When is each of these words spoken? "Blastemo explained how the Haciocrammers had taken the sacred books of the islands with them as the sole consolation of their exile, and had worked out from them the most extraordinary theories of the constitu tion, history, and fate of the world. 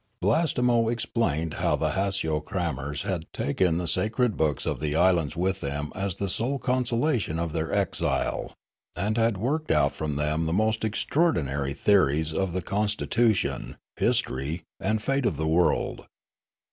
"Blastemo 0.23 0.91
explained 0.91 1.53
how 1.61 1.75
the 1.75 1.91
Haciocrammers 1.91 3.03
had 3.03 3.31
taken 3.33 3.77
the 3.77 3.87
sacred 3.87 4.35
books 4.35 4.65
of 4.65 4.79
the 4.79 4.95
islands 4.95 5.35
with 5.37 5.61
them 5.61 5.91
as 5.93 6.15
the 6.15 6.27
sole 6.27 6.57
consolation 6.57 7.37
of 7.37 7.53
their 7.53 7.71
exile, 7.71 8.55
and 8.95 9.15
had 9.15 9.37
worked 9.37 9.69
out 9.69 9.93
from 9.93 10.15
them 10.15 10.47
the 10.47 10.53
most 10.53 10.83
extraordinary 10.83 11.73
theories 11.73 12.33
of 12.33 12.51
the 12.51 12.63
constitu 12.63 13.35
tion, 13.35 13.77
history, 13.95 14.63
and 14.79 15.03
fate 15.03 15.27
of 15.27 15.37
the 15.37 15.45
world. 15.45 16.07